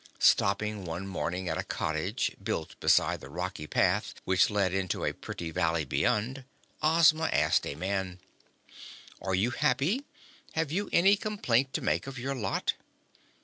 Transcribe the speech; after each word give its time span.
Stopping 0.17 0.83
one 0.83 1.05
morning 1.05 1.47
at 1.47 1.59
a 1.59 1.63
cottage, 1.63 2.35
built 2.41 2.73
beside 2.79 3.21
the 3.21 3.29
rocky 3.29 3.67
path 3.67 4.15
which 4.25 4.49
led 4.49 4.73
into 4.73 5.05
a 5.05 5.13
pretty 5.13 5.51
valley 5.51 5.85
beyond, 5.85 6.43
Ozma 6.81 7.29
asked 7.31 7.67
a 7.67 7.75
man: 7.75 8.17
"Are 9.21 9.35
you 9.35 9.51
happy? 9.51 10.05
Have 10.53 10.71
you 10.71 10.89
any 10.91 11.15
complaint 11.15 11.71
to 11.75 11.81
make 11.81 12.07
of 12.07 12.17
your 12.17 12.33
lot?" 12.33 12.73